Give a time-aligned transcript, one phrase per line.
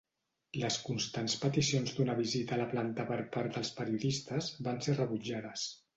[0.61, 5.69] Les constants peticions d'una visita a la planta per part dels periodistes van ser rebutjades.